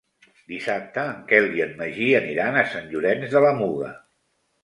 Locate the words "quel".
1.31-1.49